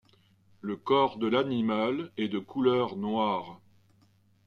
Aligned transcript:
Le 0.61 0.77
corps 0.77 1.19
de 1.19 1.27
l'animal 1.27 2.11
est 2.17 2.27
de 2.27 2.39
couleur 2.39 2.95
noire. 2.97 3.59